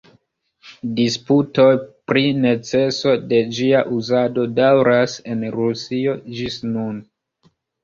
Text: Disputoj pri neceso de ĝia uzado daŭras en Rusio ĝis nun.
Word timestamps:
Disputoj 0.99 1.65
pri 2.11 2.23
neceso 2.45 3.13
de 3.35 3.43
ĝia 3.59 3.83
uzado 3.99 4.49
daŭras 4.63 5.21
en 5.37 5.47
Rusio 5.61 6.19
ĝis 6.41 6.61
nun. 6.75 7.01